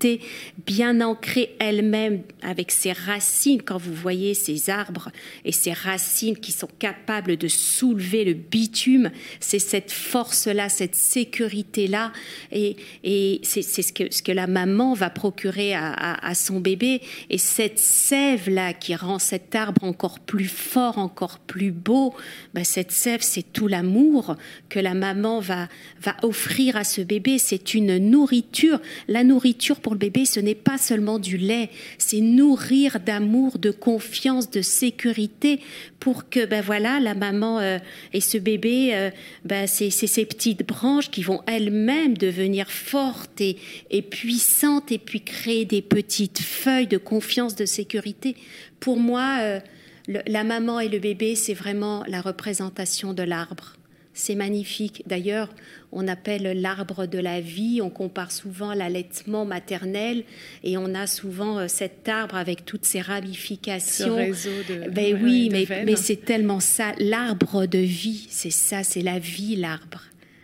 [0.67, 3.63] bien ancrée elle-même avec ses racines.
[3.63, 5.11] Quand vous voyez ces arbres
[5.45, 12.13] et ces racines qui sont capables de soulever le bitume, c'est cette force-là, cette sécurité-là.
[12.53, 17.01] Et, et c'est ce que, ce que la maman va procurer à, son bébé.
[17.31, 22.15] Et cette sève-là qui rend cet arbre encore plus fort, encore plus beau,
[22.55, 24.37] ben cette sève, c'est tout l'amour
[24.69, 25.69] que la maman va,
[26.01, 27.39] va offrir à ce bébé.
[27.39, 28.81] C'est une nourriture.
[29.09, 31.69] La nourriture pour le bébé, ce n'est pas seulement du lait,
[31.99, 35.61] c'est nourrir d'amour, de confiance, de sécurité
[36.01, 37.79] pour que ben voilà la maman euh,
[38.15, 39.11] et ce bébé euh,
[39.45, 43.59] ben c'est ces petites branches qui vont elles-mêmes devenir fortes et,
[43.91, 48.37] et puissantes et puis créer des petites feuilles de confiance de sécurité.
[48.81, 49.61] Pour moi euh,
[50.09, 53.75] la maman et le bébé c'est vraiment la représentation de l'arbre
[54.15, 55.03] c'est magnifique.
[55.07, 55.51] D'ailleurs,
[55.93, 60.25] on appelle l'arbre de la vie, on compare souvent l'allaitement maternel
[60.63, 64.17] et on a souvent euh, cet arbre avec toutes ses ramifications.
[64.17, 66.93] réseau de, ben oui, mais, mais c'est tellement ça.
[66.99, 70.03] L'arbre de vie, c'est ça, c'est la vie, l'arbre.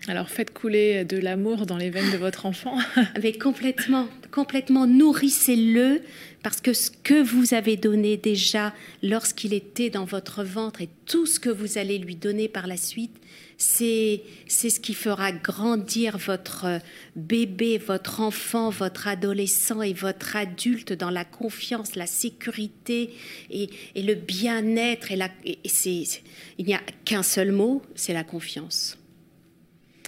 [0.08, 2.76] Alors faites couler de l'amour dans les veines de votre enfant.
[3.22, 4.86] Mais complètement, complètement.
[4.86, 6.00] Nourrissez-le
[6.42, 11.26] parce que ce que vous avez donné déjà lorsqu'il était dans votre ventre et tout
[11.26, 13.19] ce que vous allez lui donner par la suite,
[13.60, 16.80] c'est ce qui fera grandir votre
[17.14, 23.10] bébé, votre enfant, votre adolescent et votre adulte dans la confiance, la sécurité
[23.50, 25.12] et, le bien-être.
[25.12, 25.58] Et,
[26.58, 28.96] il n'y a qu'un seul mot, c'est la confiance.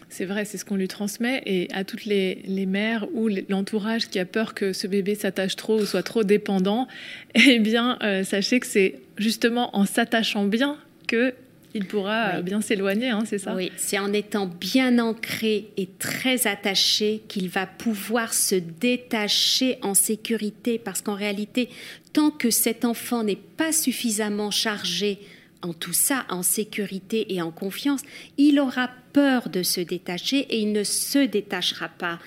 [0.08, 1.42] C'est vrai, c'est ce qu'on lui transmet.
[1.44, 5.78] Et à toutes les, mères ou l'entourage qui a peur que ce bébé s'attache trop
[5.78, 6.88] ou soit trop dépendant,
[7.34, 11.34] eh bien, euh, sachez que c'est justement en s'attachant bien que
[11.74, 13.54] il pourra euh, bien s'éloigner, hein, c'est ça?
[13.54, 19.94] Oui, c'est en étant bien ancré et très attaché qu'il va pouvoir se détacher en
[19.94, 21.68] sécurité, parce qu'en réalité,
[22.12, 25.18] tant que cet enfant n'est pas suffisamment chargé
[25.62, 28.02] en tout ça, en sécurité et en confiance,
[28.36, 32.18] il aura peur de se détacher et il ne se détachera pas.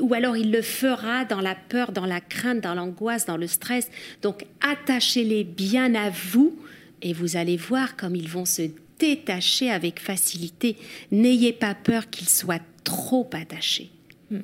[0.00, 3.46] ou alors il le fera dans la peur, dans la crainte, dans l'angoisse, dans le
[3.46, 3.88] stress.
[4.22, 6.58] Donc attachez-les bien à vous
[7.02, 8.62] et vous allez voir comme ils vont se
[9.00, 10.76] détacher avec facilité.
[11.10, 13.90] N'ayez pas peur qu'ils soient trop attachés.
[14.30, 14.40] Hmm.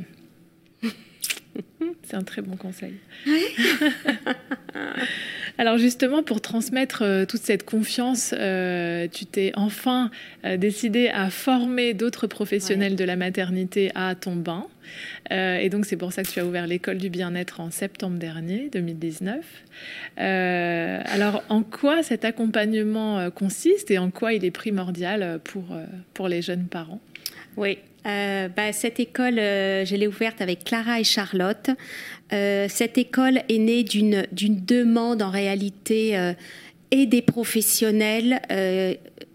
[2.03, 2.95] C'est un très bon conseil.
[5.59, 10.11] Alors justement, pour transmettre euh, toute cette confiance, euh, tu t'es enfin
[10.45, 14.67] euh, décidé à former d'autres professionnels de la maternité à ton bain.
[15.31, 18.69] et donc c'est pour ça que tu as ouvert l'école du bien-être en septembre dernier,
[18.73, 19.45] 2019.
[20.17, 25.77] alors en quoi cet accompagnement consiste et en quoi il est primordial pour,
[26.15, 27.01] pour les jeunes parents?
[27.57, 31.71] Oui, euh, bah, cette école, euh, je l'ai ouverte avec Clara et Charlotte.
[32.33, 36.33] Euh, cette école est née d'une demande en réalité
[36.91, 38.41] et des professionnels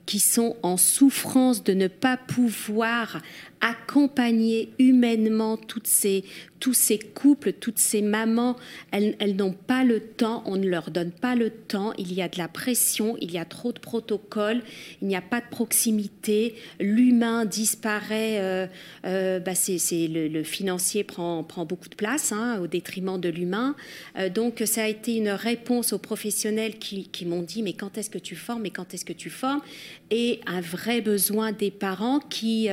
[0.05, 3.21] qui sont en souffrance de ne pas pouvoir
[3.61, 6.23] accompagner humainement toutes ces,
[6.61, 8.55] tous ces couples, toutes ces mamans.
[8.91, 12.21] Elles, elles n'ont pas le temps, on ne leur donne pas le temps, il y
[12.21, 14.61] a de la pression, il y a trop de protocoles,
[15.01, 18.67] il n'y a pas de proximité, l'humain disparaît, euh,
[19.05, 23.75] euh, bah c'est, le, financier prend, prend beaucoup de place hein, au détriment de l'humain.
[24.17, 27.97] Euh, donc ça a été une réponse aux professionnels qui, qui m'ont dit mais quand
[27.97, 29.61] est-ce que tu formes, mais quand est-ce que tu formes?
[30.11, 32.67] Et un vrai besoin des parents qui,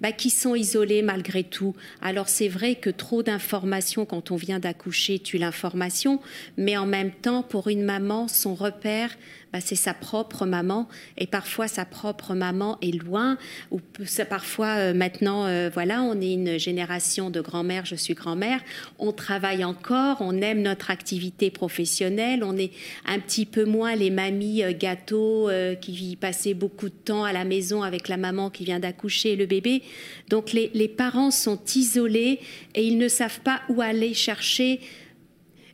[0.00, 1.74] bah, qui sont isolés malgré tout.
[2.00, 6.20] Alors c'est vrai que trop d'informations quand on vient d'accoucher tue l'information,
[6.56, 9.16] mais en même temps, pour une maman, son repère,
[9.52, 10.88] bah, c'est sa propre maman.
[11.18, 13.36] Et parfois sa propre maman est loin.
[13.70, 13.80] Ou
[14.28, 18.60] parfois euh, maintenant euh, voilà on est une génération de grand-mère je suis grand-mère.
[18.98, 22.44] On travaille encore on aime notre activité professionnelle.
[22.44, 22.70] On est
[23.06, 27.44] un petit peu moins les mamies euh, gâteaux qui passaient beaucoup de temps à la
[27.44, 29.82] maison avec la maman qui vient d'accoucher le bébé.
[30.28, 32.40] Donc les, les parents sont isolés
[32.74, 34.80] et ils ne savent pas où aller chercher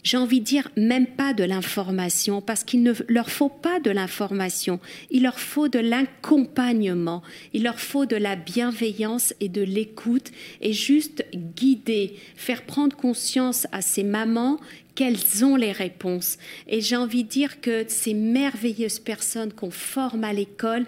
[0.06, 3.90] j'ai envie de dire même pas de l'information, parce qu'il ne leur faut pas de
[3.90, 4.78] l'information,
[5.10, 10.72] il leur faut de l'accompagnement, il leur faut de la bienveillance et de l'écoute, et
[10.72, 14.60] juste guider, faire prendre conscience à ces mamans
[14.94, 16.38] qu'elles ont les réponses.
[16.68, 20.86] Et j'ai envie de dire que ces merveilleuses personnes qu'on forme à l'école,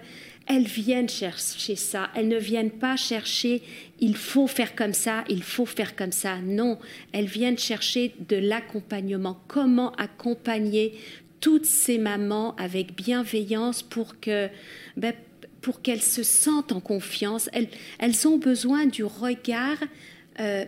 [0.49, 2.09] elles viennent chercher ça.
[2.15, 3.61] Elles ne viennent pas chercher
[4.01, 6.37] il faut faire comme ça, il faut faire comme ça.
[6.41, 6.79] Non,
[7.11, 9.39] elles viennent chercher de l'accompagnement.
[9.47, 10.93] Comment accompagner
[11.39, 14.49] toutes ces mamans avec bienveillance pour que
[14.97, 15.13] ben,
[15.61, 17.49] pour qu'elles se sentent en confiance?
[17.53, 19.77] Elles, ont besoin du regard
[20.39, 20.65] euh,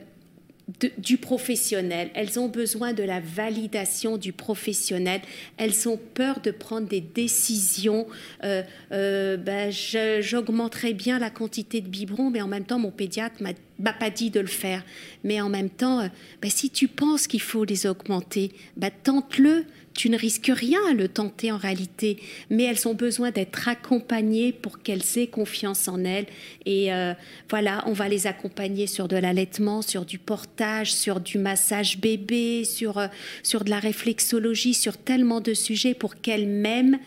[0.98, 2.10] du professionnel.
[2.14, 5.22] Elles ont besoin de la validation du professionnel.
[5.58, 8.08] Elles ont peur de prendre des décisions.
[8.44, 13.42] Euh, euh, ben, J'augmenterai bien la quantité de biberons, mais en même temps, mon pédiatre
[13.42, 14.84] m'a pas dit de le faire.
[15.24, 16.10] Mais en même temps,
[16.42, 19.66] ben, si tu penses qu'il faut les augmenter, ben, tente-le
[20.02, 22.18] tu ne risques rien à le tenter en réalité,
[22.50, 26.26] mais elles ont besoin d'être accompagnées pour qu'elles aient confiance en elles.
[26.66, 27.14] Et euh,
[27.52, 32.64] voilà, on va les accompagner sur de l'allaitement, sur du portage, sur du massage bébé,
[32.64, 33.10] sur, euh,
[33.44, 36.98] sur de la réflexologie, sur tellement de sujets pour qu'elles-mêmes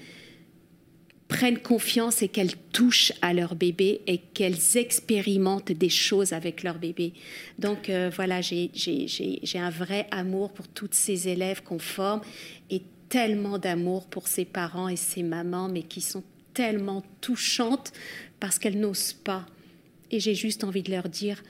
[1.28, 6.78] prennent confiance et qu'elles touchent à leur bébé et qu'elles expérimentent des choses avec leur
[6.78, 7.12] bébé.
[7.58, 8.70] Donc euh, voilà, j'ai
[9.54, 12.20] un vrai amour pour toutes ces élèves qu'on forme
[12.70, 17.92] et tellement d'amour pour ces parents et ces mamans, mais qui sont tellement touchantes
[18.38, 19.46] parce qu'elles n'osent pas.
[20.10, 21.42] Et j'ai juste envie de leur dire,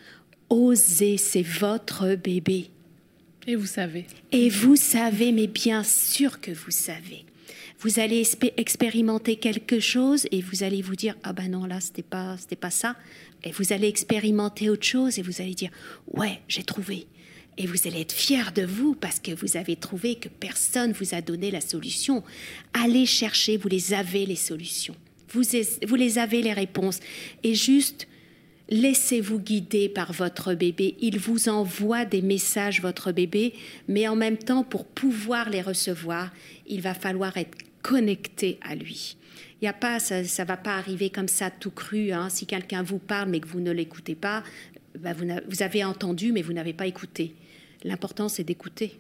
[0.51, 2.71] osez, c'est votre bébé.
[3.47, 4.07] Et vous savez.
[4.33, 7.27] Et vous savez, mais bien sûr que vous savez
[7.81, 12.03] vous allez expérimenter quelque chose et vous allez vous dire ah ben non là c'était
[12.03, 12.97] pas c'était pas ça
[13.43, 15.71] et vous allez expérimenter autre chose et vous allez dire
[16.13, 17.07] ouais j'ai trouvé
[17.57, 21.15] et vous allez être fier de vous parce que vous avez trouvé que personne vous
[21.15, 22.25] a donné la solution.
[22.73, 24.97] Allez chercher, vous les avez les solutions.
[25.29, 25.43] Vous,
[25.87, 27.01] vous les avez les réponses.
[27.43, 28.07] Et juste,
[28.69, 30.97] laissez-vous guider par votre bébé.
[31.01, 33.55] Il vous envoie des messages, votre bébé,
[33.89, 36.33] mais en même temps, pour pouvoir les recevoir,
[36.67, 39.17] il va falloir être connecté à lui.
[39.61, 42.13] Il y a pas, ça ne va pas arriver comme ça tout cru.
[42.13, 42.29] Hein.
[42.29, 44.43] Si quelqu'un vous parle mais que vous ne l'écoutez pas,
[44.99, 47.35] bah, vous, vous avez entendu mais vous n'avez pas écouté.
[47.83, 48.99] L'important c'est d'écouter.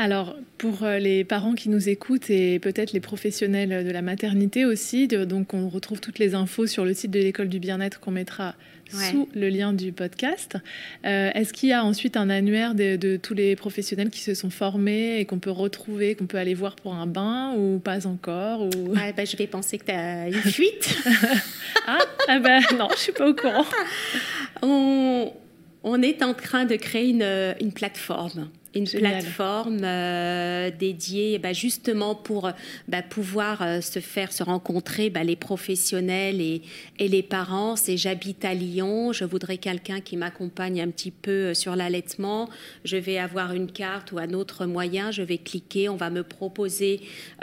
[0.00, 4.64] Alors, pour euh, les parents qui nous écoutent et peut-être les professionnels de la maternité
[4.64, 8.12] aussi, donc on retrouve toutes les infos sur le site de l'école du bien-être qu'on
[8.12, 8.54] mettra
[8.90, 10.56] sous le lien du podcast.
[11.04, 14.50] Euh, est-ce qu'il y a ensuite un annuaire de, tous les professionnels qui se sont
[14.50, 18.62] formés et qu'on peut retrouver, qu'on peut aller voir pour un bain ou pas encore
[18.62, 18.94] ou...
[18.94, 20.96] Ben, je vais penser que tu as une fuite.
[21.88, 23.66] ah, ah ben, non, je suis pas au courant.
[24.62, 25.32] On,
[25.84, 32.14] on est en train de créer une, une plateforme une plateforme euh, dédiée bah, justement
[32.14, 32.50] pour
[32.86, 36.62] bah, pouvoir euh, se faire se rencontrer bah, les professionnels et,
[36.98, 37.76] et les parents.
[37.76, 42.48] C'est j'habite à Lyon, je voudrais quelqu'un qui m'accompagne un petit peu euh, sur l'allaitement.
[42.84, 46.22] Je vais avoir une carte ou un autre moyen, je vais cliquer, on va me
[46.22, 47.00] proposer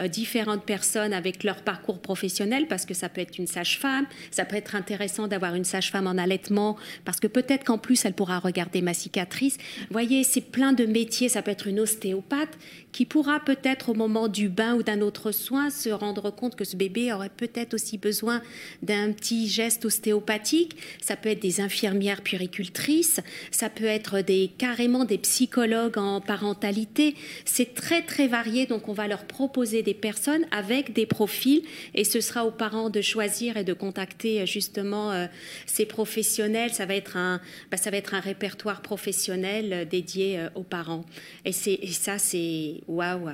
[0.09, 4.55] différentes personnes avec leur parcours professionnel parce que ça peut être une sage-femme, ça peut
[4.55, 8.81] être intéressant d'avoir une sage-femme en allaitement parce que peut-être qu'en plus elle pourra regarder
[8.81, 9.57] ma cicatrice.
[9.57, 12.58] Vous voyez, c'est plein de métiers ça peut être une ostéopathe
[12.95, 16.63] qui pourra peut-être au moment du bain ou d'un autre soin se rendre compte que
[16.63, 18.41] ce bébé aurait peut-être aussi besoin
[18.84, 20.77] d'un petit geste ostéopathique.
[21.01, 23.19] Ça peut être des infirmières puéricultrices,
[23.51, 27.15] ça peut être des carrément des psychologues en parentalité.
[27.43, 31.63] C'est très très varié, donc on va leur proposer des personnes avec des profils
[31.95, 35.25] et ce sera aux parents de choisir et de contacter euh, justement euh,
[35.65, 36.73] ces professionnels.
[36.73, 41.03] Ça va être un, bah, ça va être un répertoire professionnel euh, dédié aux parents.
[41.43, 43.32] Et ça, c'est waouh!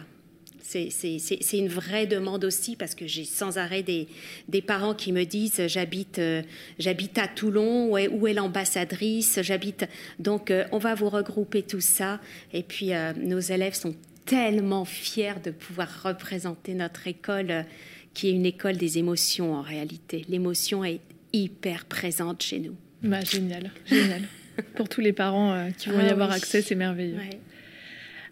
[0.64, 4.08] C'est une vraie demande aussi parce que j'ai sans arrêt des,
[4.48, 6.44] des, parents qui me disent j'habite euh,
[6.80, 9.86] j'habite à Toulon, où est, où est l'ambassadrice, j'habite.
[10.20, 12.20] Donc euh, on va vous regrouper tout ça.
[12.54, 17.66] Et puis euh, nos élèves sont tellement fiers de pouvoir représenter notre école
[18.14, 20.26] qui est une école des émotions en réalité.
[20.30, 21.02] L'émotion est
[21.34, 22.76] hyper présente chez nous.
[23.02, 24.22] Bah, génial, génial.
[24.76, 27.18] Pour tous les parents qui vont y ah avoir accès, c'est merveilleux.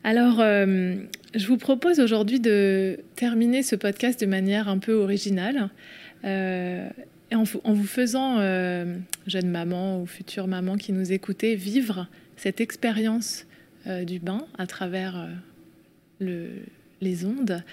[0.03, 0.95] Alors, euh,
[1.35, 5.69] je vous propose aujourd'hui de terminer ce podcast de manière un peu originale.
[6.23, 6.89] Euh,
[7.31, 8.95] en, vous faisant, euh,
[9.27, 12.07] jeune maman ou future maman qui nous écoutez, vivre
[12.37, 13.45] cette expérience
[14.03, 15.27] du bain à travers
[16.19, 17.63] les ondes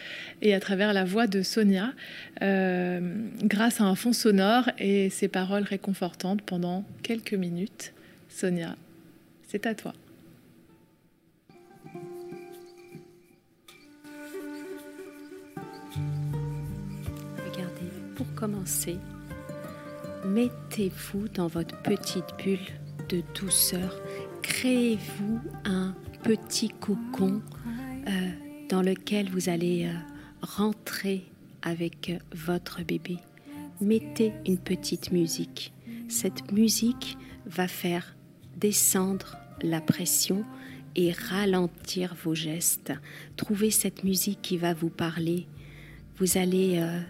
[0.40, 1.92] et à travers la voix de Sonia,
[2.40, 7.92] grâce à un fond sonore et ses paroles réconfortantes pendant quelques minutes.
[8.28, 8.76] Sonia,
[9.48, 9.94] c'est à toi.
[18.24, 18.98] Commencer,
[20.24, 22.58] mettez-vous dans votre petite bulle
[23.08, 24.00] de douceur.
[24.42, 27.42] Créez-vous un petit cocon
[28.06, 28.10] euh,
[28.68, 29.92] dans lequel vous allez euh,
[30.42, 31.24] rentrer
[31.62, 33.18] avec votre bébé.
[33.80, 35.72] mettez une petite musique.
[36.08, 38.16] Cette musique va faire
[38.56, 40.44] descendre la pression
[40.94, 42.92] et ralentir vos gestes.
[43.36, 45.46] Trouvez cette musique qui va vous parler.
[46.18, 47.00] Vous allez euh,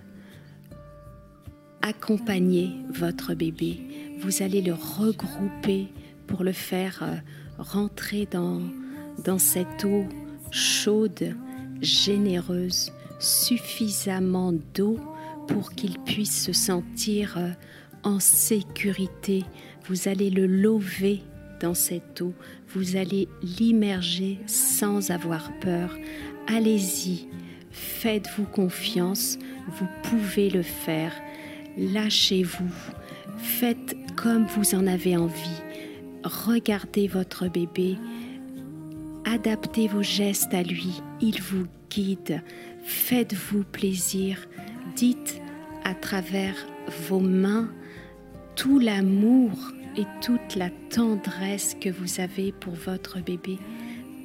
[1.87, 3.79] accompagner votre bébé.
[4.19, 5.87] Vous allez le regrouper
[6.27, 7.17] pour le faire euh,
[7.59, 8.61] rentrer dans,
[9.25, 10.05] dans cette eau
[10.51, 11.37] chaude,
[11.81, 14.99] généreuse, suffisamment d'eau
[15.47, 17.51] pour qu'il puisse se sentir euh,
[18.03, 19.45] en sécurité.
[19.89, 21.23] Vous allez le lever
[21.61, 22.35] dans cette eau,
[22.75, 25.97] vous allez l'immerger sans avoir peur.
[26.49, 27.29] Allez-y,
[27.71, 31.13] faites-vous confiance, vous pouvez le faire.
[31.77, 32.73] Lâchez-vous,
[33.39, 35.63] faites comme vous en avez envie.
[36.25, 37.97] Regardez votre bébé,
[39.25, 42.43] adaptez vos gestes à lui, il vous guide.
[42.85, 44.39] Faites-vous plaisir,
[44.97, 45.41] dites
[45.85, 46.55] à travers
[47.09, 47.69] vos mains
[48.55, 49.53] tout l'amour
[49.97, 53.59] et toute la tendresse que vous avez pour votre bébé.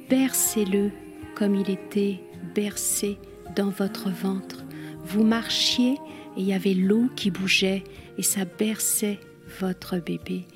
[0.08, 0.90] Bercez-le
[1.34, 2.20] comme il était
[2.54, 3.18] bercé
[3.54, 4.64] dans votre ventre.
[5.04, 5.96] Vous marchiez
[6.36, 7.84] et il y avait l'eau qui bougeait
[8.18, 9.18] et ça berçait
[9.60, 10.46] votre bébé.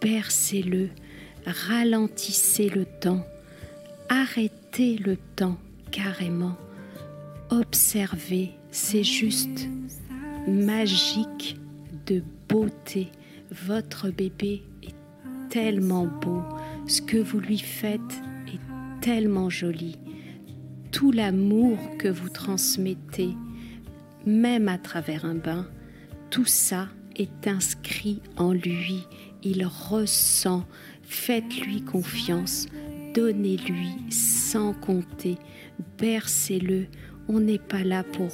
[0.00, 0.90] Bercez-le,
[1.46, 3.24] ralentissez le temps,
[4.08, 5.58] arrêtez le temps
[5.90, 6.56] carrément.
[7.50, 9.68] Observez, c'est juste
[10.46, 11.58] magique
[12.06, 13.08] de beauté.
[13.50, 14.94] Votre bébé est
[15.50, 16.42] tellement beau.
[16.86, 18.00] Ce que vous lui faites
[18.48, 19.98] est tellement joli.
[20.90, 23.30] Tout l'amour que vous transmettez,
[24.26, 25.66] même à travers un bain,
[26.30, 29.06] tout ça est inscrit en lui.
[29.42, 30.64] Il ressent.
[31.02, 32.66] Faites-lui confiance.
[33.14, 35.36] Donnez-lui sans compter.
[35.98, 36.86] Bercez-le.
[37.28, 38.30] On n'est pas là pour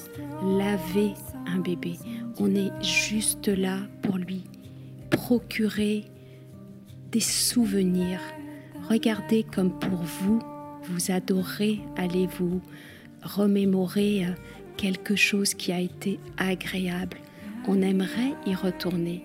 [0.58, 1.12] laver
[1.46, 1.94] un bébé.
[2.38, 4.44] On est juste là pour lui
[5.10, 6.04] procurer
[7.10, 8.20] des souvenirs.
[8.88, 10.40] Regardez comme pour vous,
[10.84, 12.60] vous adorez aller vous
[13.22, 14.30] remémorer euh,
[14.78, 17.18] quelque chose qui a été agréable.
[17.66, 19.22] On aimerait y retourner.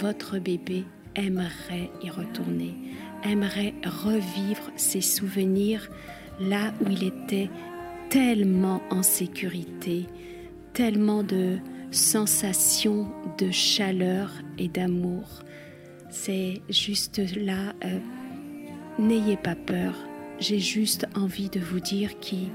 [0.00, 0.84] Votre bébé
[1.14, 2.74] aimerait y retourner,
[3.24, 5.88] aimerait revivre ses souvenirs
[6.38, 7.48] là où il était
[8.10, 10.06] tellement en sécurité,
[10.74, 11.56] tellement de
[11.90, 15.24] sensations de chaleur et d'amour.
[16.10, 17.98] C'est juste là, euh,
[18.98, 19.94] n'ayez pas peur,
[20.38, 22.48] j'ai juste envie de vous dire qu'il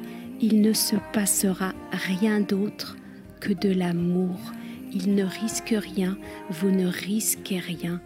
[0.50, 2.98] ne se passera rien d'autre
[3.40, 4.40] que de l'amour.
[4.92, 6.18] Il ne risque rien,
[6.50, 8.02] vous ne risquez rien.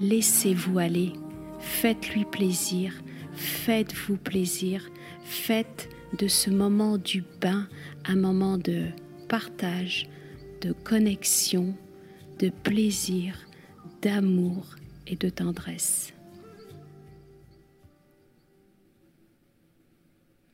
[0.00, 1.12] Laissez-vous aller,
[1.58, 2.94] faites-lui plaisir,
[3.34, 4.88] faites-vous plaisir,
[5.24, 7.68] faites de ce moment du bain
[8.06, 8.86] un moment de
[9.28, 10.08] partage,
[10.60, 11.74] de connexion,
[12.38, 13.36] de plaisir,
[14.00, 16.13] d'amour et de tendresse.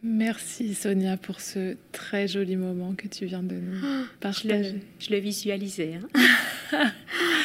[0.03, 4.80] Merci Sonia pour ce très joli moment que tu viens de nous partager.
[4.98, 5.98] Je le, visualisais.
[6.72, 6.92] Hein.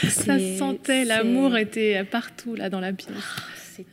[0.07, 3.11] Ça sentait, l'amour était partout là dans la pièce.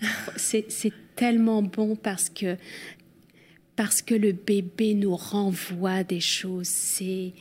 [0.03, 2.57] Ah, c'est tellement bon parce que
[3.75, 6.69] parce que le bébé nous renvoie des choses.
[6.69, 7.33] C'est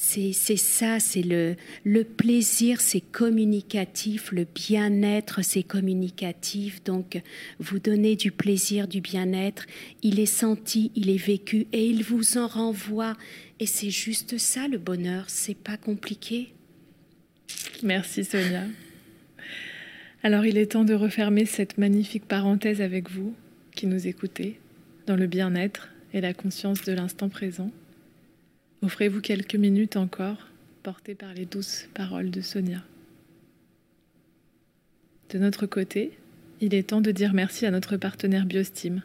[0.00, 6.84] c'est ça, c'est le, plaisir, c'est communicatif, le bien-être, c'est communicatif.
[6.84, 7.20] Donc,
[7.58, 9.66] vous donnez du plaisir, du bien-être,
[10.02, 13.16] il est senti, il est vécu et il vous en renvoie.
[13.58, 16.52] Et c'est juste ça le bonheur, c'est pas compliqué.
[17.82, 18.62] Merci Sonia.
[20.22, 23.34] Alors, il est temps de refermer cette magnifique parenthèse avec vous
[23.74, 24.60] qui nous écoutez
[25.06, 27.72] dans le bien-être et la conscience de l'instant présent.
[28.82, 30.48] Offrez-vous quelques minutes encore,
[30.82, 32.82] portées par les douces paroles de Sonia.
[35.30, 36.12] De notre côté,
[36.60, 39.02] il est temps de dire merci à notre partenaire Biostime,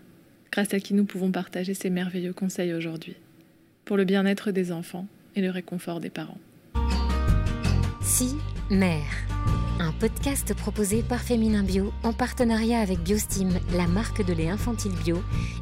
[0.52, 3.16] grâce à qui nous pouvons partager ces merveilleux conseils aujourd'hui,
[3.86, 6.40] pour le bien-être des enfants et le réconfort des parents.
[8.02, 8.36] Si,
[8.70, 9.04] mère
[9.80, 14.94] un podcast proposé par Féminin Bio en partenariat avec Biostim, la marque de lait infantile
[15.04, 15.18] bio,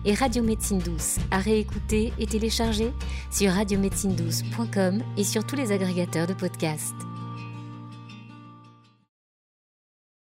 [0.06, 2.92] et Radio Médecine Douce, à réécouter et télécharger
[3.32, 7.11] sur radiomédecinedouce.com et sur tous les agrégateurs de podcasts.